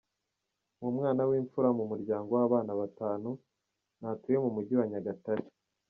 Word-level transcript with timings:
Uwo 0.79 0.91
mwana 0.97 1.21
w’imfura 1.29 1.69
mu 1.77 1.83
muryango 1.91 2.29
w’abana 2.37 2.71
batanu, 2.81 3.29
ntatuye 3.99 4.37
mu 4.43 4.49
Mujyi 4.55 4.73
wa 4.79 4.85
Nyagatare. 4.91 5.45